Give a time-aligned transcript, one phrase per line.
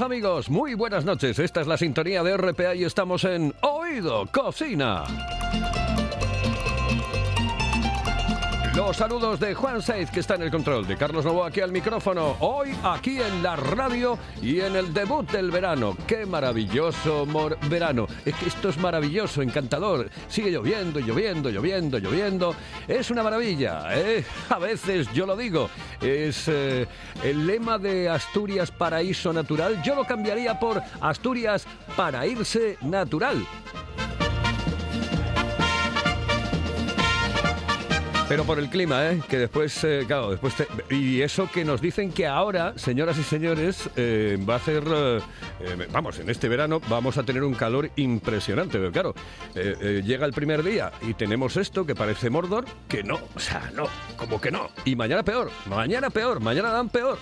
[0.00, 1.38] Amigos, muy buenas noches.
[1.38, 5.04] Esta es la sintonía de RPA y estamos en Oído Cocina.
[8.76, 11.72] Los saludos de Juan Saiz, que está en el control, de Carlos Novo aquí al
[11.72, 15.96] micrófono, hoy aquí en la radio y en el debut del verano.
[16.06, 17.26] ¡Qué maravilloso
[17.70, 18.06] verano!
[18.26, 20.10] Es que esto es maravilloso, encantador.
[20.28, 22.54] Sigue lloviendo, lloviendo, lloviendo, lloviendo.
[22.86, 24.22] Es una maravilla, ¿eh?
[24.50, 25.70] A veces yo lo digo.
[26.02, 26.86] Es eh,
[27.24, 29.82] el lema de Asturias Paraíso Natural.
[29.82, 33.42] Yo lo cambiaría por Asturias para irse natural.
[38.28, 39.22] Pero por el clima, ¿eh?
[39.28, 40.54] Que después, eh, claro, después...
[40.56, 44.82] te- Y eso que nos dicen que ahora, señoras y señores, eh, va a hacer...
[44.84, 45.20] eh,
[45.60, 48.78] eh, vamos, en este verano vamos a tener un calor impresionante.
[48.78, 49.14] Pero claro,
[49.54, 53.84] llega el primer día y tenemos esto que parece Mordor, que no, o sea, no,
[54.16, 54.70] como que no.
[54.84, 57.18] Y mañana peor, mañana peor, mañana dan peor.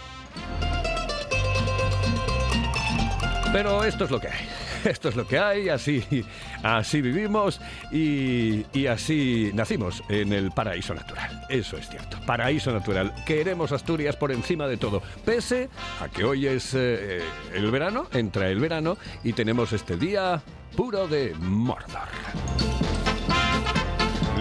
[3.52, 4.48] Pero esto es lo que hay.
[4.90, 6.24] Esto es lo que hay, así,
[6.62, 11.46] así vivimos y, y así nacimos en el paraíso natural.
[11.48, 13.14] Eso es cierto, paraíso natural.
[13.24, 17.22] Queremos Asturias por encima de todo, pese a que hoy es eh,
[17.54, 20.42] el verano, entra el verano y tenemos este día
[20.76, 22.08] puro de Mordor.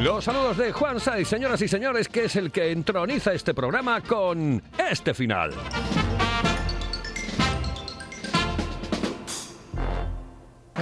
[0.02, 4.02] Los saludos de Juan Saiz, señoras y señores, que es el que entroniza este programa
[4.02, 5.52] con este final.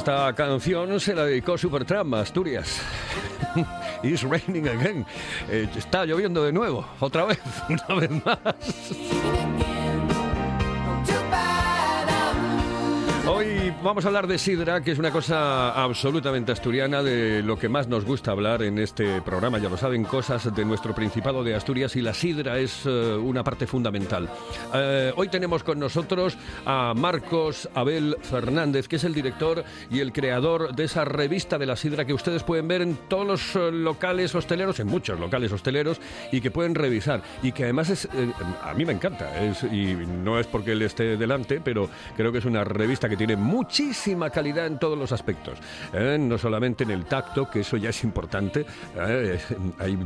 [0.00, 2.80] Esta canción se la dedicó Supertramp Asturias.
[4.02, 5.04] It's raining again.
[5.50, 7.38] Eh, está lloviendo de nuevo, otra vez,
[7.68, 8.38] una vez más.
[13.82, 17.88] Vamos a hablar de sidra, que es una cosa absolutamente asturiana, de lo que más
[17.88, 19.58] nos gusta hablar en este programa.
[19.58, 23.42] Ya lo saben, cosas de nuestro Principado de Asturias y la sidra es eh, una
[23.42, 24.28] parte fundamental.
[24.74, 26.36] Eh, hoy tenemos con nosotros
[26.66, 31.66] a Marcos Abel Fernández, que es el director y el creador de esa revista de
[31.66, 35.52] la sidra que ustedes pueden ver en todos los eh, locales hosteleros, en muchos locales
[35.52, 36.00] hosteleros,
[36.32, 37.22] y que pueden revisar.
[37.42, 38.08] Y que además es,
[38.62, 42.38] a mí me encanta, es- y no es porque él esté delante, pero creo que
[42.38, 45.58] es una revista que tiene muchísima calidad en todos los aspectos.
[45.92, 46.16] ¿eh?
[46.18, 48.64] No solamente en el tacto, que eso ya es importante.
[48.96, 49.38] ¿eh?
[49.78, 49.98] Hay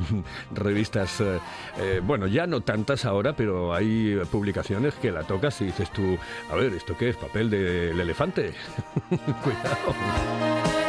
[0.52, 5.90] revistas, eh, bueno, ya no tantas ahora, pero hay publicaciones que la tocas y dices
[5.92, 6.18] tú,
[6.50, 7.16] a ver, ¿esto qué es?
[7.16, 8.54] ¿Papel del elefante?
[9.42, 10.83] Cuidado.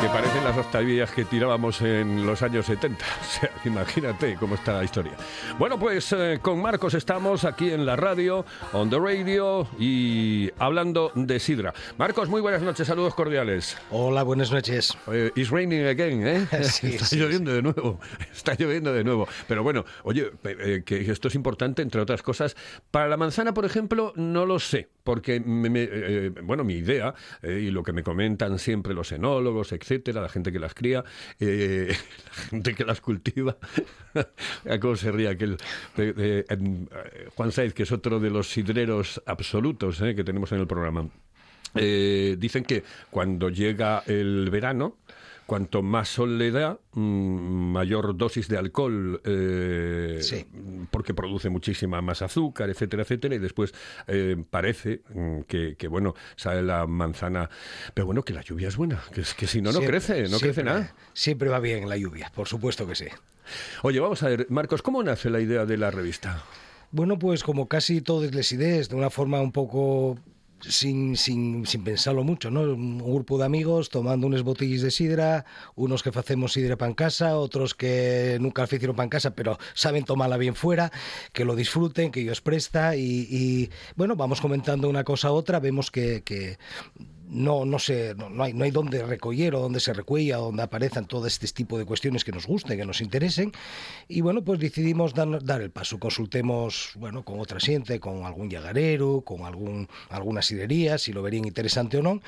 [0.00, 3.04] Que parecen las octavillas que tirábamos en los años 70.
[3.20, 5.12] O sea, imagínate cómo está la historia.
[5.58, 11.12] Bueno, pues eh, con Marcos estamos aquí en la radio, on the radio y hablando
[11.14, 11.74] de sidra.
[11.98, 13.76] Marcos, muy buenas noches, saludos cordiales.
[13.90, 14.96] Hola, buenas noches.
[15.34, 16.46] It's raining again, ¿eh?
[16.62, 18.00] Sí, está sí, lloviendo de nuevo,
[18.32, 19.28] está lloviendo de nuevo.
[19.46, 22.56] Pero bueno, oye, eh, que esto es importante, entre otras cosas.
[22.90, 27.14] Para la manzana, por ejemplo, no lo sé, porque, me- me- eh, bueno, mi idea,
[27.42, 31.04] eh, y lo que me comentan siempre los enólogos, etcétera, la gente que las cría,
[31.38, 31.94] eh,
[32.26, 33.56] la gente que las cultiva,
[34.80, 35.56] cómo se ríe aquel
[35.96, 40.24] eh, eh, em, eh, Juan Saiz, que es otro de los sidreros absolutos eh, que
[40.24, 41.08] tenemos en el programa.
[41.74, 44.98] Eh, dicen que cuando llega el verano,
[45.50, 50.46] cuanto más sol le da, mm, mayor dosis de alcohol, eh, Sí.
[50.92, 53.74] porque produce muchísima más azúcar, etcétera, etcétera, y después
[54.06, 57.50] eh, parece mm, que, que, bueno, sale la manzana.
[57.94, 60.38] Pero bueno, que la lluvia es buena, que, que si no, no Siempre- crece, no
[60.38, 60.94] crece nada.
[61.14, 63.06] Siempre va bien la lluvia, por supuesto que sí.
[63.82, 66.44] Oye, vamos a ver, Marcos, ¿cómo nace la idea de la revista?
[66.92, 70.16] Bueno, pues como casi todas las ideas, de una forma un poco
[70.62, 72.62] sin, sin, sin pensarlo mucho, ¿no?
[72.62, 77.36] Un grupo de amigos tomando unas botellas de sidra, unos que facemos sidra pan casa,
[77.36, 80.92] otros que nunca hicieron pan casa, pero saben tomarla bien fuera,
[81.32, 85.90] que lo disfruten, que ellos presta y, bueno, vamos comentando una cosa a otra, vemos
[85.90, 86.22] que
[87.30, 91.06] no, no, sé, no, hay, no hay donde recoller o donde se recuella, donde aparezcan
[91.06, 93.52] todo este tipo de cuestiones que nos gusten, que nos interesen.
[94.08, 95.98] Y bueno, pues decidimos dar, dar el paso.
[95.98, 101.44] Consultemos, bueno, con otra gente, con algún llagarero, con algún, alguna sidrería, si lo verían
[101.44, 102.20] interesante o no.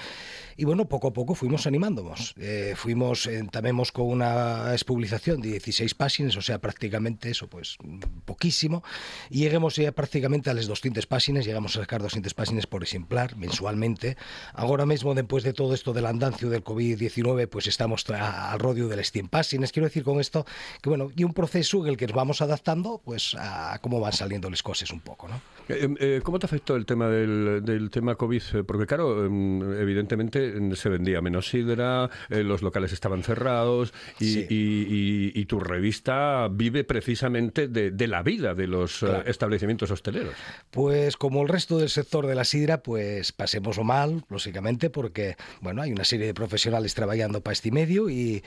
[0.56, 2.34] Y bueno, poco a poco fuimos animándonos.
[2.38, 7.76] Eh, fuimos, entamemos con una expublicación de 16 páginas, o sea, prácticamente eso, pues
[8.24, 8.82] poquísimo.
[9.30, 13.36] Y lleguemos ya prácticamente a las 200 páginas, llegamos a sacar 200 páginas por ejemplar
[13.36, 14.16] mensualmente.
[14.54, 18.96] Ahora mismo, después de todo esto del andancio del COVID-19, pues estamos al rodio de
[18.96, 19.72] las 100 páginas.
[19.72, 20.44] Quiero decir con esto
[20.80, 24.12] que, bueno, y un proceso en el que nos vamos adaptando, pues a cómo van
[24.12, 25.40] saliendo las cosas un poco, ¿no?
[25.68, 28.42] Eh, eh, ¿Cómo te afectó el tema del, del tema COVID?
[28.54, 33.92] Eh, Porque claro, em, evidentemente em, se vendía menos sidra, eh, los locales estaban cerrados
[34.20, 34.46] y, Sí.
[34.48, 39.24] y- y- y tu revista vive precisamente de, de la vida de los eh, Claro.
[39.26, 40.34] establecimientos hosteleros.
[40.70, 45.82] Pues como el resto del sector de la sidra, pues pasémoslo mal, lógicamente, porque bueno,
[45.82, 48.42] hay una serie de profesionales trabajando para este medio y,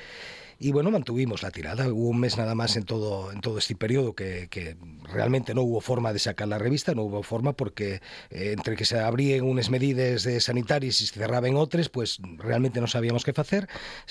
[0.60, 1.88] y bueno, mantuvimos la tirada.
[1.92, 5.64] Hubo un mes nada más en todo, en todo este periodo que, que realmente no
[5.64, 9.44] hubo forma de sacar la revista, no hubo forma porque eh, entre que se abrían
[9.44, 13.68] unas medidas de sanitarias y se cerraban otras, pues realmente no sabíamos qué hacer.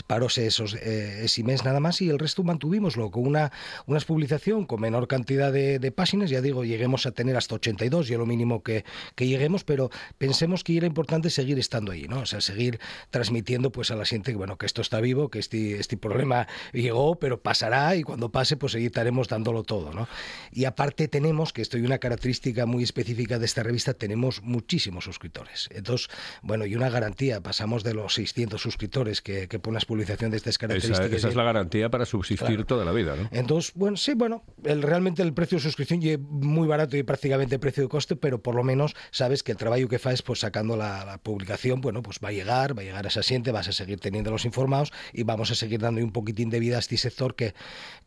[0.06, 3.50] Paróse esos, eh, ese mes nada más y el resto mantuvimoslo con una,
[3.87, 8.08] una publicación con menor cantidad de, de páginas, ya digo, lleguemos a tener hasta 82,
[8.08, 12.20] yo lo mínimo que, que lleguemos, pero pensemos que era importante seguir estando ahí, ¿no?
[12.20, 12.81] O sea, seguir
[13.11, 16.34] transmitiendo pues a la gente que, bueno, que esto está vivo, que este, este problema
[16.73, 20.09] llegó, pero pasará y cuando pase pues seguiremos dándolo todo, ¿no?
[20.51, 25.05] Y aparte tenemos, que esto es una característica muy específica de esta revista, tenemos muchísimos
[25.05, 25.69] suscriptores.
[25.73, 26.09] Entonces,
[26.43, 30.53] bueno, y una garantía, pasamos de los 600 suscriptores que, que pone publicación de estas
[30.55, 31.13] Esa, características.
[31.13, 32.65] esa es la garantía para subsistir Claro.
[32.67, 33.29] toda la vida, ¿no?
[33.33, 37.59] Entonces, bueno, sí, bueno, el, realmente el precio de suscripción es muy barato y prácticamente
[37.59, 40.77] precio de coste, pero por lo menos sabes que el trabajo que faes, pues sacando
[40.77, 43.69] la, la publicación, bueno, pues va a llegar, va a llegar a esa gente, vas
[43.69, 46.97] a seguir teniéndolos informados y vamos a seguir dando un poquitín de vida a este
[46.97, 47.55] sector que,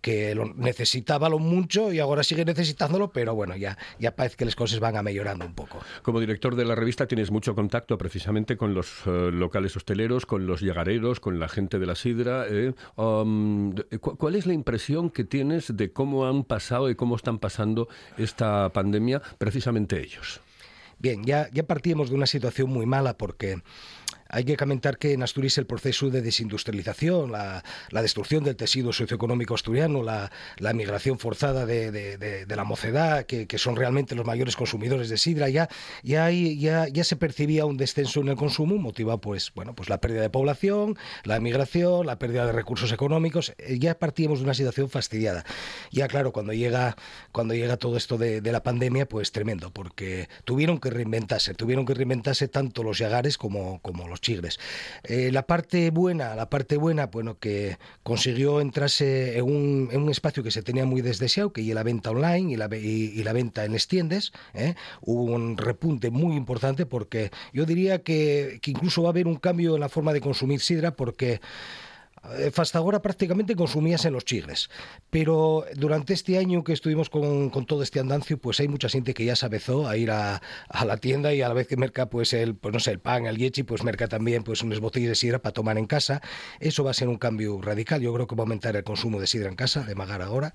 [0.02, 4.46] que lo necesitaba lo mucho y ahora sigue necesitándolo, pero bueno, ya, ya parece que
[4.46, 5.80] las cosas van a mejorando un poco.
[6.02, 10.48] Como director de la revista tienes mucho contacto precisamente con los eh, locales hosteleros, con
[10.48, 12.46] los llegareros, con la gente de la sidra.
[12.50, 12.74] eh.
[12.96, 17.16] Um, de- cu- ¿Cuál es la impresión que tienes de cómo han pasado y cómo
[17.16, 20.42] están pasando esta pandemia precisamente ellos?
[21.00, 23.62] Bien, ya, ya partíamos de una situación muy mala porque
[24.30, 28.92] hay que comentar que en Asturias el proceso de desindustrialización, la, la destrucción del tejido
[28.94, 33.76] socioeconómico asturiano, la, la migración forzada de, de- de- de la mocedad, que, que son
[33.76, 35.70] realmente los mayores consumidores de sidra, ya,
[36.04, 40.00] ya, ya, ya se percibía un descenso en el consumo, motivado pues, bueno, pues la
[40.02, 43.54] pérdida de población, la migración, la pérdida de recursos económicos.
[43.58, 45.46] Eh, Ya partíamos de una situación fastidiada.
[45.92, 46.96] Ya claro, cuando llega,
[47.32, 51.86] cuando llega todo esto de, de la pandemia, pues tremendo, porque tuvieron que reinventarse, tuvieron
[51.86, 54.60] que reinventarse tanto los yagares como, como los chigres.
[55.04, 60.52] Eh, la parte buena, la parte buena, bueno, que consiguió entrarse en un, espacio que
[60.52, 63.74] se tenía muy desdeseado, que es la venta online y la, y, la venta en
[63.74, 64.32] las tiendas.
[64.54, 64.76] ¿eh?
[65.02, 69.36] Hubo un repunte muy importante porque yo diría que, que incluso va a haber un
[69.36, 71.42] cambio en la forma de consumir sidra porque
[72.56, 74.70] Hasta ahora prácticamente consumías en los chigres,
[75.10, 79.14] pero durante este año que estuvimos con, con todo este andancio, pues hay mucha gente
[79.14, 81.78] que ya se avezó a ir a, a la tienda y a la vez que
[81.78, 84.80] merca pues el, pues no sé, el pan, el yechi, pues merca también pues unas
[84.80, 86.22] botellas de sidra para tomar en casa.
[86.60, 88.02] Eso va a ser un cambio radical.
[88.02, 90.54] Yo creo que va a aumentar el consumo de sidra en casa, de magar ahora.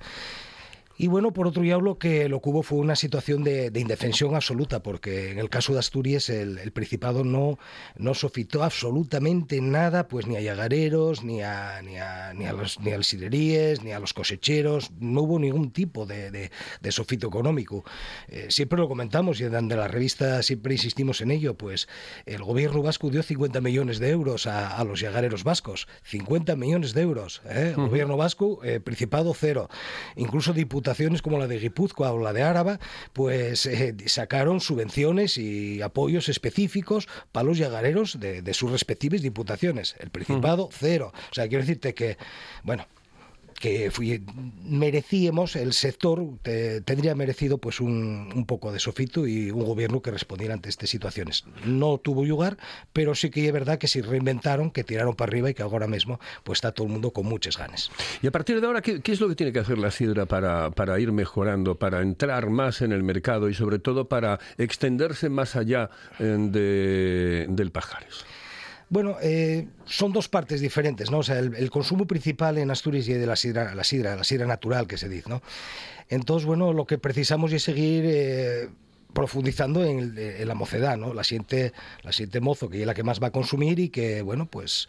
[0.99, 3.81] Y bueno, por otro lado, lo que lo que hubo fue una situación de, de
[3.81, 7.59] indefensión absoluta, porque en el caso de Asturias el, el Principado no,
[7.97, 12.81] no sofitó absolutamente nada, pues ni a yagareros, ni a, ni a, ni a, los,
[12.81, 16.93] ni a las sidrerías, ni a los cosecheros, no hubo ningún tipo de, de, de
[16.93, 17.85] sofito económico.
[18.29, 21.89] Eh, siempre lo comentamos y de la revista siempre insistimos en ello, pues
[22.27, 26.95] el gobierno vasco dio 50 millones de euros a, a los yagareros vascos, 50 millones
[26.95, 27.75] de euros, ¿eh?
[27.77, 29.69] el gobierno vasco, eh, Principado cero,
[30.17, 30.53] incluso
[30.83, 32.81] diputaciones como la de Guipúzcoa o la de Áraba,
[33.13, 39.95] pues eh, sacaron subvenciones y apoyos específicos para los yagareros de, de sus respectivas diputaciones.
[40.01, 41.13] El Principado, cero.
[41.31, 42.19] O sea, quiero decirte que,
[42.65, 42.87] bueno,
[43.63, 44.21] que fui-
[44.65, 50.11] merecíamos, el sector te- tendría merecido pues un, poco de sofito y un gobierno que
[50.11, 51.45] respondiera ante estas situaciones.
[51.65, 52.57] No tuvo lugar,
[52.93, 55.87] pero sí que es verdad que se reinventaron, que tiraron para arriba y que ahora
[55.87, 57.93] mismo pues está todo el mundo con muchas ganas.
[58.21, 60.27] Y a partir de ahora, ¿qué, qué es lo que tiene que hacer la sidra
[60.27, 65.29] para, para ir mejorando, para entrar más en el mercado y sobre todo para extenderse
[65.29, 65.89] más allá
[66.19, 68.25] eh, de, del Pajares?
[68.93, 71.21] Bueno, eh, son dos partes diferentes, ¿no?
[71.21, 74.47] O sea, el, consumo principal en Asturias y de la sidra, la sidra, la sidra
[74.47, 75.41] natural que se dice, ¿no?
[76.11, 78.69] Entonces, bueno, lo que precisamos es seguir eh,
[79.13, 81.15] profundizando en, el- en la mocedad, ¿no?
[81.15, 84.23] La siguiente, la siguiente mozo, que es la que más va a consumir y que,
[84.23, 84.89] bueno, pues,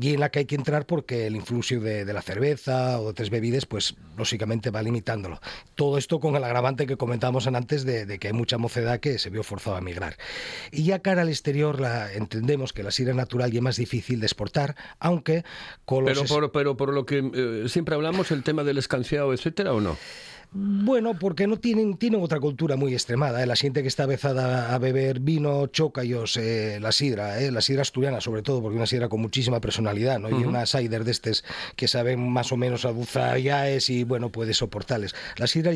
[0.00, 3.04] y en la que hay que entrar porque el influjo de, de la cerveza o
[3.04, 5.40] de otras bebidas, pues, lógicamente va limitándolo.
[5.74, 9.18] Todo esto con el agravante que comentábamos antes de, de que hay mucha mocedad que
[9.18, 10.16] se vio forzada a migrar.
[10.70, 14.20] Y ya cara al exterior la, entendemos que la sidra natural ya es más difícil
[14.20, 15.44] de exportar, aunque
[15.84, 16.18] con los...
[16.18, 19.80] Pero por, pero por lo que eh, siempre hablamos, el tema del escanciado, etcétera, ¿o
[19.80, 19.96] no?
[20.58, 23.42] Bueno, porque no tienen, tienen otra cultura muy extremada.
[23.42, 23.46] ¿eh?
[23.46, 27.50] La gente que está avezada a beber vino, chocayos, eh, la sidra, ¿eh?
[27.50, 30.30] la sidra asturiana sobre todo, porque una sidra con muchísima personalidad, ¿no?
[30.30, 31.44] Y una cider de estos
[31.76, 35.14] que saben más o menos a dulzar yaes y, bueno, puede soportarles.
[35.36, 35.72] La sidra,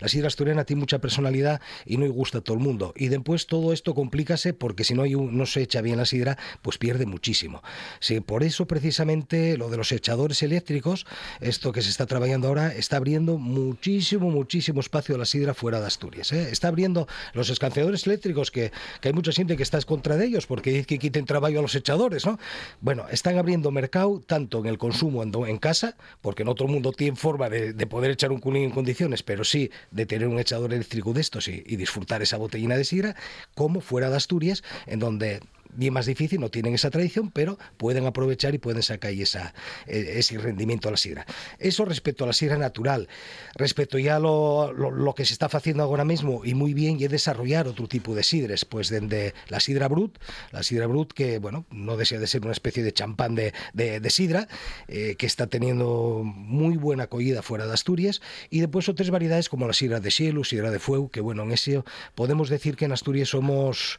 [0.00, 2.92] la sidra asturiana tiene mucha personalidad y no gusta a todo el mundo.
[2.96, 6.06] Y después todo esto complícase porque si no, hay un- no se echa bien la
[6.06, 7.62] sidra, pues pierde muchísimo.
[8.00, 11.06] Sí, por eso precisamente lo de los echadores eléctricos,
[11.40, 15.80] esto que se está trabajando ahora, está abriendo muchísimo, muchísimo espacio a la sidra fuera
[15.80, 16.32] de Asturias.
[16.32, 16.48] ¿eh?
[16.50, 20.46] Está abriendo los escanciadores eléctricos, que, que hay mucha gente que está contra de ellos
[20.46, 22.38] porque dice que quiten trabajo a los echadores, ¿no?
[22.80, 26.92] Bueno, están abriendo mercado tanto en el consumo en, casa, porque no todo el mundo
[26.92, 30.38] tiene forma de, de poder echar un cunín en condiciones, pero sí de tener un
[30.38, 33.16] echador eléctrico de estos y, y disfrutar esa botellina de sidra,
[33.54, 35.40] como fuera de Asturias, en donde
[35.74, 39.54] bien más difícil, no tienen esa tradición, pero pueden aprovechar y pueden sacar ahí esa,
[39.86, 41.26] eh, ese rendimiento a la sidra.
[41.58, 43.08] Eso respecto a la sidra natural.
[43.54, 47.04] Respecto ya a lo, lo, que se está haciendo ahora mismo, y muy bien, y
[47.04, 50.18] es desarrollar otro tipo de sidres, pues desde la sidra brut,
[50.52, 54.10] la sidra brut que, bueno, no desea de ser una especie de champán de, de,
[54.10, 54.48] sidra,
[54.88, 59.66] eh, que está teniendo muy buena acogida fuera de Asturias, y después otras variedades como
[59.66, 62.92] la sidra de cielo, sidra de fuego, que bueno, en eso podemos decir que en
[62.92, 63.98] Asturias somos,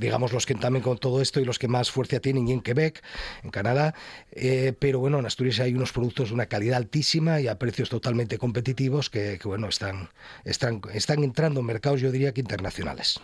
[0.00, 2.62] digamos, los que también con todo esto y los que más fuerza tienen y en
[2.62, 3.02] Quebec,
[3.42, 3.94] en Canadá,
[4.32, 7.90] eh, pero bueno, en Asturias hay unos productos de una calidad altísima y a precios
[7.90, 10.08] totalmente competitivos que, bueno, están,
[10.42, 13.20] están, están entrando en mercados, yo diría que internacionales.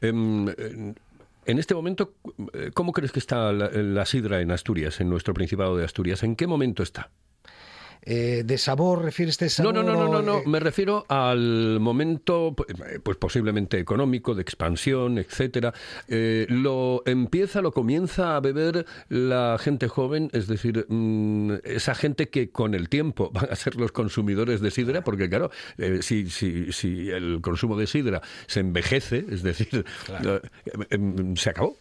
[0.00, 0.94] Em, eh,
[1.46, 2.14] en este momento,
[2.52, 6.22] eh, ¿cómo crees que está la sidra en Asturias, en nuestro Principado de Asturias?
[6.22, 7.10] ¿En qué momento está?
[8.02, 9.74] Eh, ¿De sabor refieres este sabor?
[9.74, 10.38] no, no, no, no, no.
[10.38, 15.74] eh, Me refiero al momento, pu- pues posiblemente económico, de expansión, etcétera.
[16.08, 22.28] Eh, lo empieza, lo comienza a beber la gente joven, es decir, mm, esa gente
[22.28, 25.50] que con el tiempo van a ser los consumidores de sidra, porque claro,
[26.00, 29.84] si, si, si el consumo de sidra se envejece, es decir,
[30.24, 30.40] eh,
[30.90, 31.76] em, se acabó.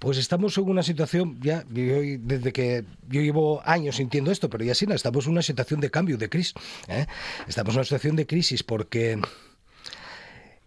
[0.00, 4.64] Pues estamos en una situación, ya yo- desde que yo llevo años sintiendo esto, pero
[4.64, 6.54] ya sí, estamos en una situación de cambio, de crisis.
[6.88, 7.06] ¿eh?
[7.46, 9.20] Estamos en una situación de crisis porque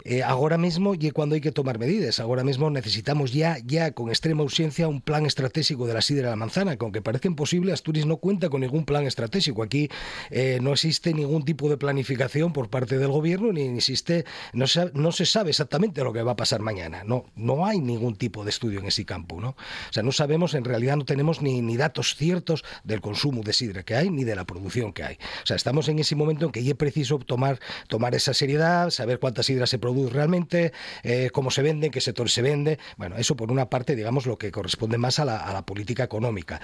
[0.05, 2.19] eh, ahora mismo y cuando hay que tomar medidas.
[2.19, 6.29] Ahora mismo necesitamos ya, ya con extrema urgencia un plan estratégico de la sidra de
[6.31, 9.63] la manzana, que aunque parece imposible, Asturias no cuenta con ningún plan estratégico.
[9.63, 9.89] Aquí
[10.29, 14.91] eh, no existe ningún tipo de planificación por parte del gobierno, ni existe, no se,
[14.93, 17.03] no se sabe exactamente lo que va a pasar mañana.
[17.05, 19.49] No, no hay ningún tipo de estudio en ese campo, ¿no?
[19.49, 23.53] O sea, no sabemos, en realidad no tenemos ni, ni datos ciertos del consumo de
[23.53, 25.15] sidra que hay, ni de la producción que hay.
[25.43, 28.89] O sea, estamos en ese momento en que ya es preciso tomar, tomar esa seriedad,
[28.89, 30.73] saber cuánta sidra se produce realmente,
[31.03, 32.79] eh, cómo se vende, en qué sector se vende.
[32.97, 36.03] Bueno, eso por una parte, digamos, lo que corresponde más a la, a la política
[36.03, 36.61] económica.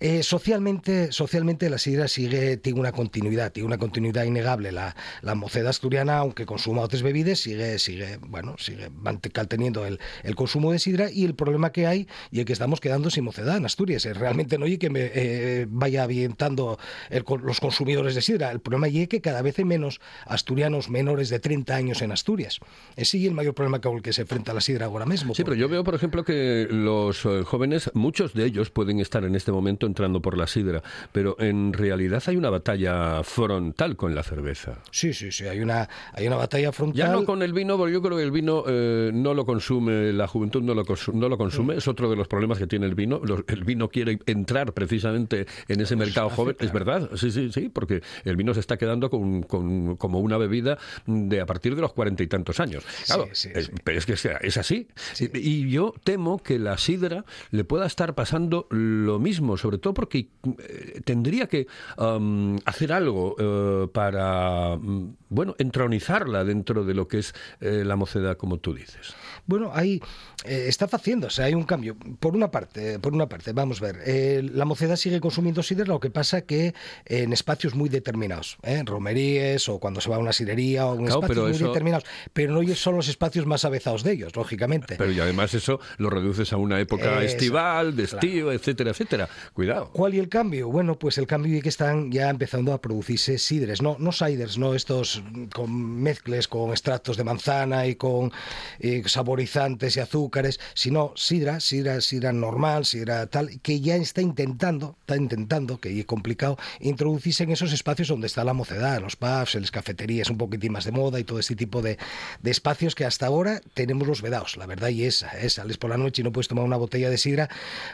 [0.00, 4.72] Eh, socialmente, socialmente la sidra sigue, tiene una continuidad, tiene una continuidad innegable.
[4.72, 10.34] La, la moceda asturiana, aunque consuma otras bebidas, sigue, sigue, bueno, sigue manteniendo el, el
[10.34, 13.56] consumo de sidra y el problema que hay y el que estamos quedando sin mocedad
[13.56, 14.04] en Asturias.
[14.06, 16.78] Eh, Realmente no oye que me vaya avientando
[17.42, 18.50] los consumidores de sidra.
[18.50, 22.60] El problema es que cada vez hay menos asturianos menores de 30 años en Asturias.
[22.96, 25.34] Es el mayor problema con el que se enfrenta la sidra ahora mismo.
[25.34, 29.24] Sí, pero yo veo, por ejemplo, que los eh, jóvenes, muchos de ellos pueden estar
[29.24, 34.14] en este momento entrando por la sidra, pero en realidad hay una batalla frontal con
[34.14, 34.78] la cerveza.
[34.92, 35.44] Sí, sí, sí.
[35.46, 36.96] Hay una, hay una batalla frontal.
[36.96, 40.12] Ya no con el vino, porque yo creo que el vino eh, no lo consume,
[40.12, 42.86] la juventud no lo, consu- no lo consume, es otro de los problemas que tiene
[42.86, 43.20] el vino.
[43.24, 47.68] Los- el vino quiere entrar precisamente en ese mercado joven, es verdad, sí, sí, sí,
[47.72, 51.80] porque el vino se está quedando con, con- como una bebida de a partir de
[51.82, 52.84] los cuarenta y tantos años.
[53.06, 53.72] Claro, sí, es, sí.
[53.82, 54.88] pero es que es así.
[55.34, 60.28] Y, yo temo que la sidra le pueda estar pasando lo mismo, sobre todo porque
[60.58, 61.66] eh, tendría que
[62.64, 68.36] hacer algo eh, para, mm, bueno, entronizarla dentro de lo que es eh, la mocedad,
[68.36, 69.14] como tú dices.
[69.46, 70.00] Bueno, ahí
[70.44, 70.88] eh, está
[71.30, 71.96] sea, hay un cambio.
[72.20, 75.84] Por una parte, por una parte, vamos a ver, eh, la mocedad sigue consumiendo sidra,
[75.84, 76.74] lo que pasa que
[77.06, 78.74] en espacios muy determinados, ¿eh?
[78.78, 81.68] en romerías o cuando se va a una sidería o en Claro, espacios muy eso-
[81.68, 84.96] determinados, pero no son los espacios más avezados de ellos, lógicamente.
[84.96, 88.26] Pero y además eso lo reduces a una época estival, de claro.
[88.26, 89.28] estío, etcétera, etcétera.
[89.52, 89.90] Cuidado.
[89.92, 90.68] ¿Cuál y el cambio?
[90.68, 94.58] Bueno, pues el cambio es que están ya empezando a producirse sidres, no, no ciders,
[94.58, 95.22] no estos
[95.54, 98.32] con mezcles con extractos de manzana y con
[98.78, 99.02] eh,
[99.34, 105.16] saborizantes y azúcares, sino sidra, sidra, sidra normal, sidra tal, que ya está intentando, está
[105.16, 109.62] intentando, que es complicado, introducirse en esos espacios donde está la mocedad, los pubs, en
[109.62, 111.98] las cafeterías un poquitín más de moda y todo este tipo de,
[112.42, 115.90] de espacios que hasta ahora tenemos los vedados, la verdad y esa, es, sales por
[115.90, 117.48] la noche y no puedes tomar una botella de sidra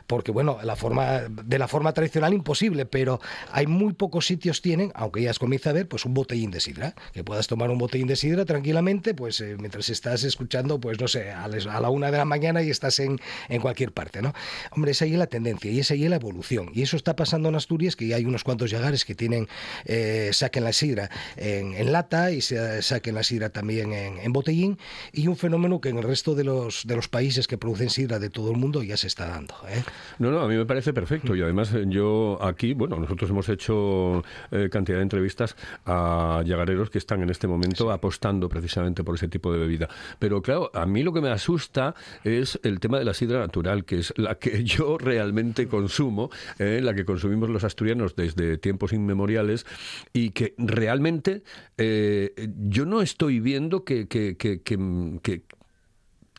[0.07, 3.19] porque bueno, la forma de la forma tradicional imposible, pero
[3.51, 6.95] hay muy pocos sitios tienen, aunque ya comienza a ver, pues un botellín de sidra,
[7.15, 11.09] que puedas tomar un botellín de sidra tranquilamente, pues eh, mientras estás escuchando, pues no
[11.09, 13.19] sé, a, la una de la mañana y estás en,
[13.49, 14.33] en cualquier parte, ¿no?
[14.73, 16.71] Hombre, esa ahí es la tendencia y esa ahí es la evolución.
[16.75, 19.49] Y eso está pasando en Asturias, que ya hay unos cuantos llagares que tienen,
[19.85, 24.33] eh, saquen la sidra en, en lata y se saquen la sidra también en, en
[24.33, 24.79] botellín,
[25.13, 28.19] y un fenómeno que en el resto de los, de los países que producen sidra
[28.19, 29.55] de todo el mundo ya se está dando.
[29.69, 29.83] ¿eh?
[30.19, 33.49] No, no, a mí me parece perfecto y además eh, yo aquí, bueno, nosotros hemos
[33.49, 35.57] hecho eh, cantidad de entrevistas
[35.87, 39.89] a llagareros que están en este momento apostando precisamente por ese tipo de bebida.
[40.19, 43.85] Pero claro, a mí lo que me asusta es el tema de la sidra natural,
[43.85, 48.93] que es la que yo realmente consumo, eh, la que consumimos los asturianos desde tiempos
[48.93, 49.67] inmemoriales
[50.13, 51.43] y que realmente
[51.79, 54.37] eh, yo no estoy viendo que, que-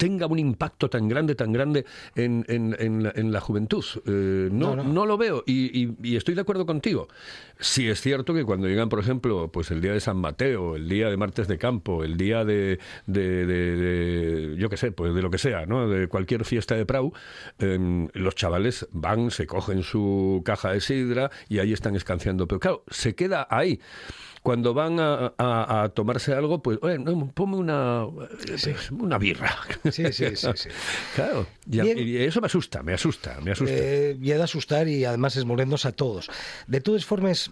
[0.02, 1.86] tenga un impacto tan grande, tan grande
[2.16, 3.86] en, en- en la, en la juventud.
[4.08, 5.06] Eh, no, No, no, no.
[5.06, 7.08] lo veo y, y- y estoy de acuerdo contigo.
[7.60, 10.90] Sí es cierto que cuando llegan, por ejemplo, pues el día de San Mateo, el
[10.90, 15.14] día de martes de campo, el día de, de- de- de- yo qué sé, pues
[15.14, 15.88] de lo que sea, ¿no?
[15.88, 17.14] De cualquier fiesta de Prau,
[17.60, 22.48] em, los chavales van, se cogen su caja de sidra y ahí están escanciando.
[22.48, 23.80] Pero claro, se queda ahí.
[24.43, 28.06] Cuando van a, a- a tomarse algo, pues, oye, no, ponme una,
[28.47, 29.56] eh, una birra.
[29.91, 30.69] Sí, sí, sí, sí.
[31.15, 31.97] Claro, y, a- Bien.
[31.99, 33.73] y eso me asusta, me asusta, me asusta.
[33.75, 36.27] Eh, y ha de asustar y además es molernos a todos.
[36.65, 37.51] De todas formas,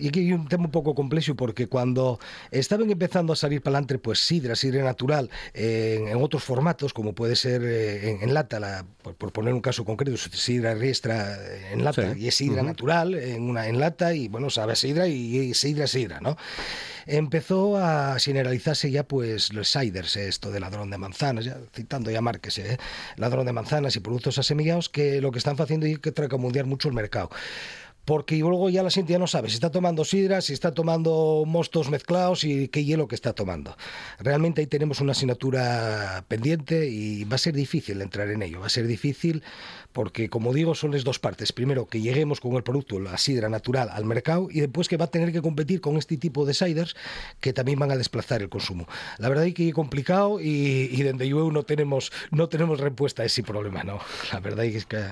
[0.00, 2.18] y aquí hay un tema un poco complejo porque cuando
[2.50, 6.92] estaban empezando a salir para adelante, pues sidra, sidra natural, eh, en, en otros formatos,
[6.92, 10.74] como puede ser eh, en, en lata, la- por, por poner un caso concreto, sidra
[10.74, 12.20] riestra eh, en lata, Sí.
[12.20, 12.66] y es sidra Ujú.
[12.66, 16.36] natural en una en lata, y bueno, sabe a sidra y, y sidra, sidra, ¿no?
[17.08, 22.20] empezó a generalizarse ya pues los ciders, esto de ladrón de manzanas, ya citando ya
[22.20, 22.78] Márquez, ¿eh?
[23.16, 26.88] ladrón de manzanas y productos asemillados, que lo que están haciendo es que tracamundear mucho
[26.88, 27.30] el mercado.
[28.06, 31.42] Porque luego ya la gente ya no sabe si está tomando sidra, si está tomando
[31.44, 33.76] mostos mezclados y qué hielo que está tomando.
[34.20, 38.60] Realmente ahí tenemos una asignatura pendiente y va a ser difícil entrar en ello.
[38.60, 39.42] Va a ser difícil
[39.96, 41.54] porque, como digo, son las dos partes.
[41.54, 45.06] Primero, que lleguemos con el producto, la sidra natural, al mercado y después que va
[45.06, 46.94] a tener que competir con este tipo de ciders
[47.40, 48.86] que también van a desplazar el consumo.
[49.16, 53.22] La verdad es que es complicado y, y desde UEU no tenemos, no tenemos respuesta
[53.22, 53.98] a ese problema, ¿no?
[54.34, 55.02] La verdad es que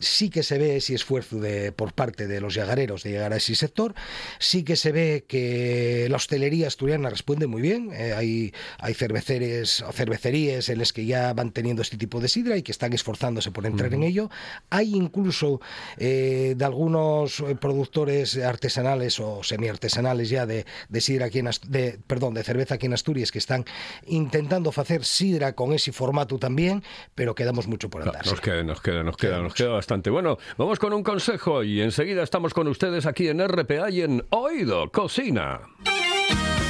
[0.00, 3.36] sí que se ve ese esfuerzo de, por parte de los yagareros de llegar a
[3.36, 3.94] ese sector.
[4.40, 7.92] Sí que se ve que la hostelería asturiana responde muy bien.
[7.92, 12.26] eh, hay, hay cerveceres o cervecerías en las que ya van teniendo este tipo de
[12.26, 14.30] sidra y que están esforzándose por entrar en ello.
[14.70, 15.60] Hay incluso
[15.96, 21.98] eh, de algunos eh, productores artesanales o semiartesanales ya de, de sidra aquí en de,
[22.06, 23.64] perdón, de cerveza aquí en Asturias que están
[24.06, 26.82] intentando hacer sidra con ese formato también,
[27.14, 28.26] pero quedamos mucho por andar.
[28.26, 30.10] Nos queda, nos queda, nos queda, Queda nos queda bastante.
[30.10, 34.24] Bueno, vamos con un consejo y enseguida estamos con ustedes aquí en RPA y en
[34.30, 35.60] Oído Cocina.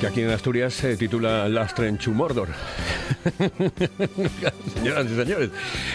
[0.00, 2.48] Que aquí en Asturias se titula Lastre en Chumordor.
[4.74, 5.50] Señoras y señores,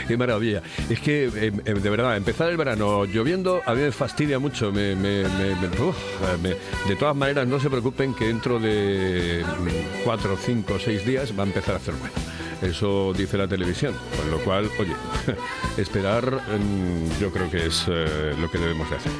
[0.08, 0.62] qué maravilla.
[0.90, 4.72] Es que, eh, eh, de verdad, empezar el verano lloviendo a mí me fastidia mucho.
[4.72, 6.50] Me, me- me- me- uf, eh, me-
[6.90, 11.44] de todas maneras, no se preocupen que dentro de mm, cuatro, cinco, seis días va
[11.44, 12.14] a empezar a hacer bueno.
[12.62, 13.94] Eso dice la televisión.
[14.18, 14.96] Con lo cual, oye,
[15.78, 19.12] esperar mm, yo creo que es eh, lo que debemos de hacer.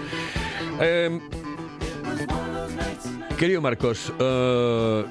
[0.80, 1.20] Em,
[3.38, 5.06] Querido Marcos, eh,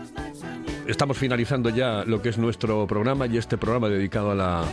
[0.89, 4.65] estamos finalizando ya lo que es nuestro programa y este programa dedicado a la,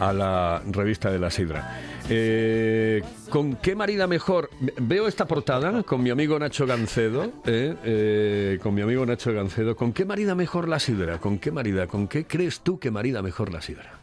[0.00, 1.91] a la revista de la Sidra.
[2.14, 4.50] Eh, ¿Con qué marida mejor?
[4.78, 7.32] Veo esta portada con mi amigo Nacho Gancedo.
[7.46, 9.74] eh, eh, con mi amigo Nacho Gancedo.
[9.76, 11.18] ¿Con qué marida mejor la sidra?
[11.18, 11.86] ¿Con qué marida?
[11.86, 14.01] ¿Con qué crees tú que marida mejor la sidra?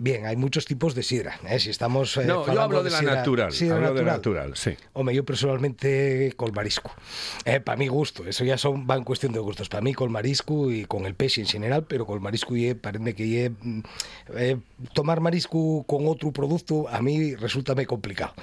[0.00, 1.40] Bien, hay muchos tipos de sidra.
[1.48, 1.58] ¿eh?
[1.58, 3.52] Si estamos eh, No, yo hablo de la sidra- natural.
[3.52, 4.16] sidra Hablo de natural.
[4.50, 4.76] natural, sí.
[4.92, 6.92] Hombre, yo personalmente con marisco.
[7.44, 9.68] Eh, para mi gusto, eso ya son, va en cuestión de gustos.
[9.68, 13.14] Para mí con marisco y con el pez en general, pero con marisco y parece
[13.14, 13.80] que mm,
[14.36, 14.56] eh,
[14.92, 18.34] tomar marisco con otro producto a mí resulta muy complicado.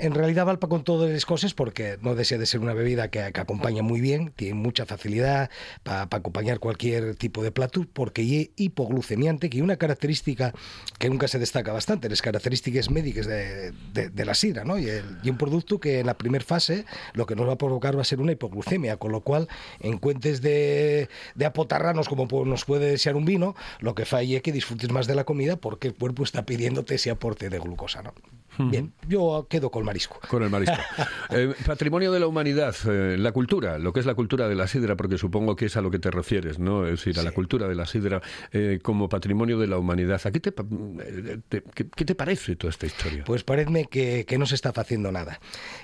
[0.00, 3.32] En realidad valpa con todas las cosas porque no desea de ser una bebida que,
[3.32, 5.50] que acompaña muy bien, tiene mucha facilidad
[5.82, 10.52] para acompañar cualquier tipo de plato porque es hipoglucemiante, que es una característica
[10.98, 14.78] que nunca se destaca bastante, las características médicas de, de- de la sidra, ¿no?
[14.78, 16.84] Y, el- y un producto que en la primera fase
[17.14, 19.48] lo que nos va a provocar va a ser una hipoglucemia, con lo cual
[19.80, 24.42] en cuentes de, de apotarranos como nos puede desear un vino, lo que falla es
[24.42, 28.02] que disfrutes más de la comida porque el cuerpo está pidiéndote ese aporte de glucosa,
[28.02, 28.14] ¿no?
[28.60, 30.20] Bien, yo quedo con marisco.
[30.28, 30.76] Con el marisco.
[31.30, 34.66] Eh, patrimonio de la humanidad, eh, la cultura, lo que es la cultura de la
[34.66, 36.86] sidra, porque supongo que es a lo que te refieres, ¿no?
[36.86, 38.22] Es decir, a la cultura de la sidra
[38.52, 40.20] eh, como patrimonio de la humanidad.
[40.24, 43.24] ¿A qué te, eh, te- qué, qué te parece toda esta historia?
[43.26, 45.38] Pues parece que, que no se está haciendo nada.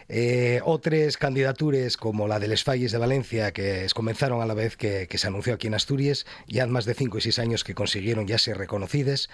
[0.08, 4.78] Eh, otras candidaturas como la de Les Falles de Valencia, que comenzaron a la vez
[4.78, 7.74] que, que se anunció aquí en Asturias, ya más de cinco y seis años que
[7.74, 9.28] consiguieron ya ser reconocidas.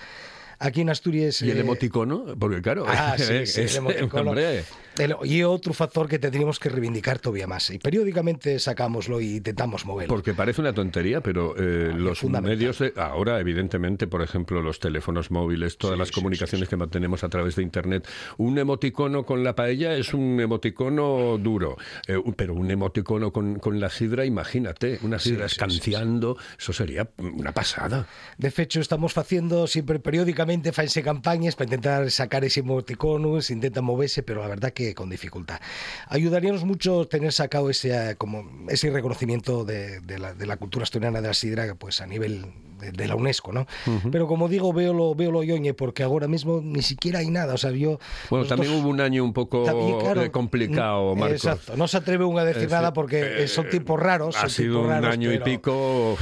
[0.63, 1.41] Aquí en Asturias...
[1.41, 2.27] ¿Y el eh, emoticono?
[2.39, 4.35] Porque claro, Ah, sí, sí, el emoticono.
[4.99, 7.71] el- y otro factor que tendríamos que reivindicar todavía más.
[7.71, 10.13] Y periódicamente sacámoslo y intentamos moverlo.
[10.15, 12.59] Porque parece una tontería, pero eh, los fundamental.
[12.59, 17.31] medios de ahora, evidentemente, por ejemplo, los teléfonos móviles, todas las comunicaciones que mantenemos a
[17.31, 22.71] través de Internet, un emoticono con la paella es un emoticono duro, eh, pero un
[22.71, 28.07] emoticono con, con la sidra, imagínate, una sidra escanciando, eso sería una pasada.
[28.37, 33.81] De hecho, estamos haciendo siempre periódicamente faense campañas para intentar sacar ese emoticono, se intenta
[33.83, 35.61] moverse, pero la verdad que con dificultad.
[36.09, 40.83] Ayudaríamos mucho tener sacado ese, eh, como, ese reconocimiento de, de la, de la cultura
[40.85, 42.47] asturiana de la sidra pues a nivel
[42.81, 43.67] de, de la UNESCO, ¿no?
[44.11, 47.53] Pero como digo, veo lo, veo lo yoñe, porque ahora mismo ni siquiera hay nada.
[47.55, 47.99] O sea, yo...
[48.31, 51.45] Bueno, también hubo un año un poco También, claro, eh, complicado, Marcos.
[51.45, 54.35] Exacto, no se atreve uno a decir Es- nada porque eh, son tiempos raros.
[54.37, 56.17] Ha sido un raros, año pero- y pico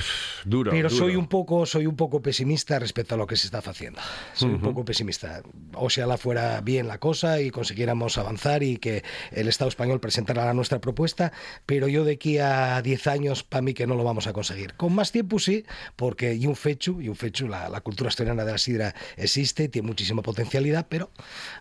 [0.44, 0.70] duro.
[0.72, 1.20] pero soy duro.
[1.20, 4.00] un poco soy un poco pesimista respecto a lo que se está haciendo.
[4.34, 4.64] Soy un Ujú.
[4.64, 5.42] poco pesimista.
[5.74, 9.02] Ojalá fuera bien la cosa y consiguiéramos avanzar y que
[9.32, 11.32] el Estado español presentara la nuestra propuesta,
[11.66, 14.74] pero yo de aquí a 10 años para mí que no lo vamos a conseguir.
[14.74, 15.64] Con más tiempo sí,
[15.96, 19.68] porque y un fecho, y un fecho, la, la cultura asturiana de la sidra existe,
[19.68, 21.10] tiene muchísima potencialidad, pero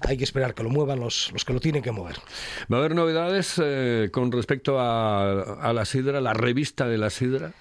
[0.01, 2.17] hay que esperar que lo muevan los, los que lo tienen que mover.
[2.71, 7.09] ¿Va a haber novedades eh, con respecto a, a la sidra, la revista de la
[7.09, 7.53] sidra?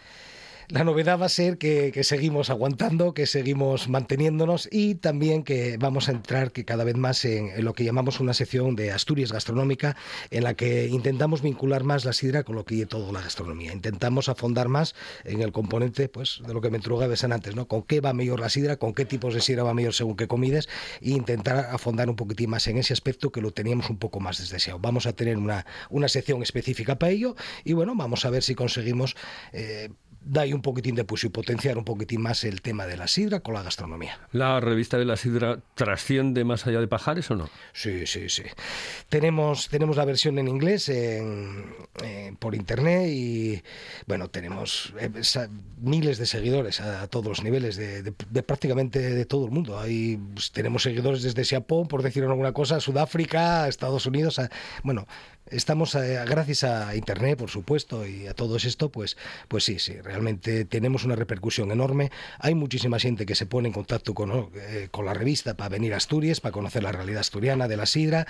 [0.69, 6.09] La novedad va a ser que, seguimos aguantando, que seguimos manteniéndonos y también que vamos
[6.09, 9.97] a entrar que cada vez más en, lo que llamamos una sección de Asturias gastronómica
[10.31, 13.73] en la que intentamos vincular más la sidra con lo que es toda la gastronomía.
[13.73, 17.69] Intentamos afondar más en el componente pues de lo que me entrugaves antes, ¿no?
[17.69, 20.27] Con qué va mejor la sidra, con qué tipos de sidra va mejor según qué
[20.27, 20.69] comides
[21.01, 24.39] e intentar afondar un poquitín más en ese aspecto que lo teníamos un poco más
[24.39, 24.81] desdeseado.
[24.81, 28.57] Vamos a tener una, una sección específica para ello y bueno, vamos a ver si
[28.57, 29.15] conseguimos
[29.53, 29.91] eh,
[30.29, 33.41] dar un poquitín de puso y potenciar un poquitín más el tema de la sidra
[33.41, 34.19] con la gastronomía.
[34.33, 37.49] ¿La revista de la sidra trasciende más allá de Pajares o no?
[37.73, 38.43] Sí, sí, sí.
[39.09, 41.67] Tenemos, tenemos la versión en inglés en-
[42.03, 43.63] en- por internet y
[44.07, 45.11] bueno, tenemos eh,
[45.81, 49.53] miles de seguidores a, a todos los niveles de, de- de prácticamente de todo el
[49.53, 49.79] mundo.
[49.79, 54.39] Hay, pues, tenemos seguidores desde Japón, por decir alguna cosa, a Sudáfrica, a Estados Unidos.
[54.39, 54.51] a-
[54.83, 55.07] bueno,
[55.51, 59.17] estamos eh, gracias a internet, por supuesto, y a todo esto, pues,
[59.49, 62.11] pues sí, sí, realmente tenemos una repercusión enorme.
[62.39, 65.95] Hay muchísima gente que se pone en contacto con, eh, con la revista para venir
[65.95, 68.27] a Asturias, para conocer la realidad asturiana de la sidra.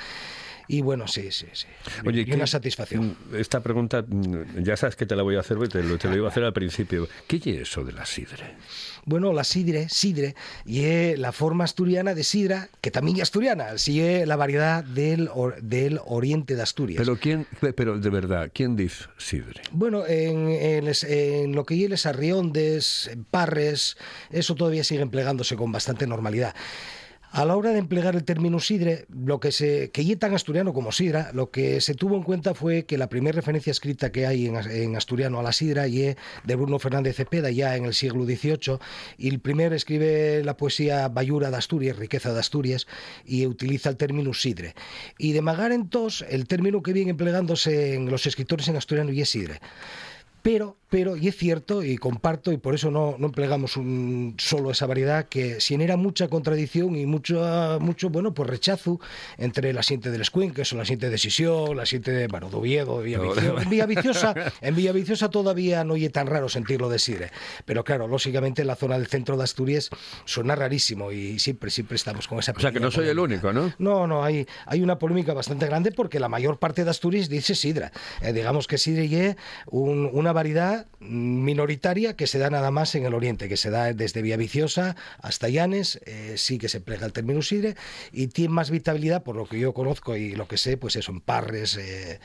[0.68, 1.66] Y bueno, sí, sí, sí.
[2.04, 3.16] Oye, y ¿qué- una satisfacción.
[3.30, 6.08] mm, Esta pregunta, mm, ya sabes que te la voy a hacer, te lo, te
[6.08, 7.08] lo iba a hacer al principio.
[7.28, 8.56] ¿Qué es eso de la sidre?
[9.04, 13.78] Bueno, la sidre, sidre, y es la forma asturiana de sidra, que también es asturiana,
[13.78, 16.98] sí es la variedad del, or- del oriente de Asturias.
[16.98, 19.62] Pero quién, pero de verdad, ¿quién dice sidre?
[19.70, 20.50] Bueno, en,
[20.84, 21.04] les-
[21.54, 23.96] lo que es arriondes, en parres,
[24.30, 26.56] eso todavía sigue empleándose con bastante normalidad.
[27.36, 30.90] A la hora de emplear el término sidre, lo que se que tan asturiano como
[30.90, 34.46] sidra, lo que se tuvo en cuenta fue que la primera referencia escrita que hay
[34.46, 37.92] en, as- en asturiano a la sidra ye de Bruno Fernández Cepeda ya en el
[37.92, 38.78] siglo XVIII
[39.18, 42.86] y el primer escribe la poesía Bayura de Asturias, riqueza de Asturias
[43.26, 44.74] y utiliza el término sidre.
[45.18, 49.20] Y de magar entonces el término que viene empleándose en los escritores en asturiano y
[49.20, 49.60] es sidre.
[50.40, 54.70] Pero, pero, y es cierto, y comparto, y por eso no, no empleamos un, solo
[54.70, 59.00] esa variedad, que si era mucha contradicción y mucho, mucho bueno, pues rechazo
[59.36, 62.56] entre la siente del Escuenques o la siente de Sisión, la siente de, bueno, de
[62.56, 63.62] Oviedo, de Villaviciosa.
[63.62, 67.30] En Villaviciosa, en Villaviciosa todavía no es tan raro sentirlo de Sidre.
[67.64, 69.90] Pero claro, lógicamente en la zona del centro de Asturias
[70.24, 73.52] suena rarísimo y siempre, siempre estamos con esa O sea, que no soy el único,
[73.52, 73.72] ¿no?
[73.78, 77.54] No, no, hay, hay una polémica bastante grande porque la mayor parte de Asturias dice
[77.54, 77.92] sidra.
[78.22, 83.04] Eh, digamos que sidra es un- una variedad minoritaria que se da nada más en
[83.04, 87.12] el oriente, que se da desde Villaviciosa hasta Llanes, eh, sí que se plega el
[87.12, 87.76] término sidre
[88.12, 91.12] y tiene más vitabilidad, por lo que yo conozco y lo que sé, pues eso,
[91.12, 92.20] en Parres, eh,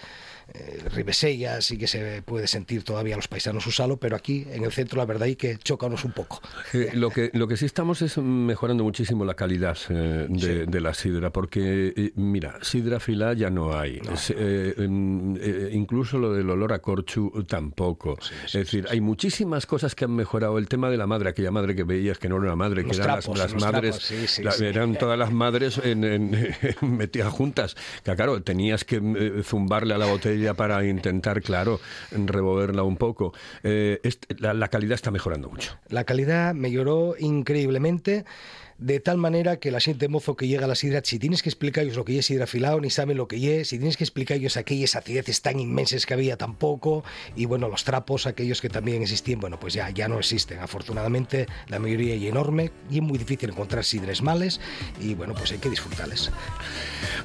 [0.53, 4.97] eh, sí que se puede sentir todavía los paisanos usarlo, pero aquí en el centro
[4.97, 6.41] la verdad hay que chocanos un poco.
[6.73, 10.81] Eh, lo, que, lo que sí estamos es mejorando muchísimo la calidad eh, de, de
[10.81, 14.01] la sidra, porque, eh, mira, sidra fila ya no hay.
[14.11, 15.35] Es, eh, em,
[15.73, 18.17] incluso lo del olor a corchu tampoco.
[18.45, 20.57] es decir, hay muchísimas cosas que han mejorado.
[20.57, 22.91] El tema de la madre, aquella madre que veías que no era una madre, que
[22.91, 23.97] eran trapos, las, las los madres,
[24.37, 27.75] trapos, la- eran todas las madres en, en- metidas juntas.
[28.03, 31.79] Que claro, tenías que zumbarle a la botella para intentar, claro,
[32.11, 33.33] revolverla un poco.
[33.63, 35.77] Eh, este- la calidad está mejorando mucho.
[35.89, 38.25] La calidad mejoró increíblemente.
[38.81, 41.49] De tal manera que la xente mozo que llega a la sidra, si tienes que
[41.49, 44.57] explicarles lo que é sidra filao, ni saben lo que é, si tienes que explicarles
[44.57, 47.05] aquellas acideces tan inmensas que había tampoco,
[47.37, 50.59] y bueno, los trapos, aquellos que también existían, bueno, pues ya, ya no existen.
[50.59, 54.59] Afortunadamente, la mayoría es enorme y es muy difícil encontrar sidres males,
[54.99, 56.31] y bueno, pues hay que disfrutarles.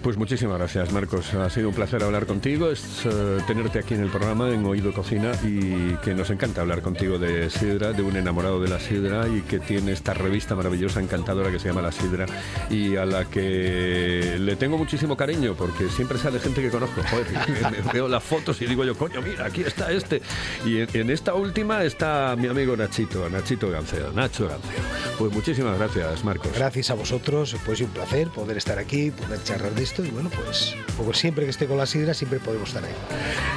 [0.03, 1.33] Pues muchísimas gracias, Marcos.
[1.33, 4.93] Ha sido un placer hablar contigo, es eh, tenerte aquí en el programa, en Oído
[4.93, 9.27] Cocina, y que nos encanta hablar contigo de sidra, de un enamorado de la sidra,
[9.27, 12.27] y que tiene esta revista maravillosa, encantadora, que se llama La Sidra,
[12.71, 17.03] y a la que le tengo muchísimo cariño, porque siempre sale gente que conozco.
[17.11, 17.27] Joder,
[17.73, 20.23] me- me veo las fotos y digo yo, coño, mira, aquí está este.
[20.65, 24.71] Y en, en esta última está mi amigo Nachito, Nachito Ganceo, Nacho Ganceo.
[25.19, 26.53] Pues muchísimas gracias, Marcos.
[26.55, 30.11] Gracias a vosotros, pues es un placer poder estar aquí, poder charlar de esto, y
[30.11, 32.93] bueno, pues como siempre que esté con la sidra, siempre podemos estar ahí.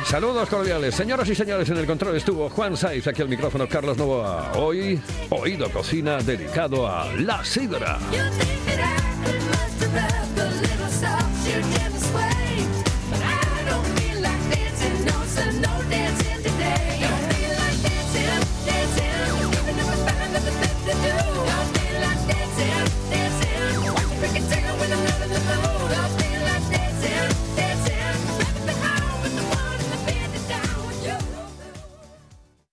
[0.05, 3.97] Saludos cordiales, señoras y señores, en el control estuvo Juan Saiz, aquí al micrófono Carlos
[3.97, 4.53] Novoa.
[4.55, 4.99] Hoy,
[5.29, 7.78] Oído Cocina dedicado a la sidra.
[7.79, 8.79] you think it
[9.87, 10.28] murderer.